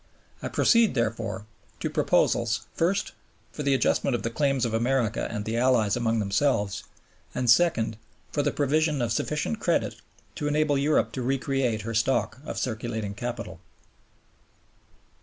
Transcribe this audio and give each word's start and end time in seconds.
I 0.41 0.47
proceed, 0.47 0.95
therefore, 0.95 1.45
to 1.79 1.87
proposals, 1.87 2.61
first, 2.73 3.11
for 3.51 3.61
the 3.61 3.75
adjustment 3.75 4.15
of 4.15 4.23
the 4.23 4.31
claims 4.31 4.65
of 4.65 4.73
America 4.73 5.27
and 5.29 5.45
the 5.45 5.57
Allies 5.57 5.95
amongst 5.95 6.21
themselves; 6.21 6.85
and 7.35 7.47
second, 7.47 7.97
for 8.31 8.41
the 8.41 8.51
provision 8.51 8.99
of 9.03 9.11
sufficient 9.13 9.59
credit 9.59 9.97
to 10.37 10.47
enable 10.47 10.75
Europe 10.75 11.11
to 11.11 11.21
re 11.21 11.37
create 11.37 11.83
her 11.83 11.93
stock 11.93 12.39
of 12.47 12.57
circulating 12.57 13.13
capital. 13.13 13.59